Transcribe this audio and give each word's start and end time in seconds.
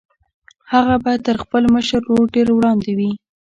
هغه 0.71 0.95
به 1.03 1.13
تر 1.25 1.35
خپل 1.43 1.63
مشر 1.75 2.01
ورور 2.03 2.27
ډېر 2.35 2.47
وړاندې 2.53 2.91
وي 2.97 3.11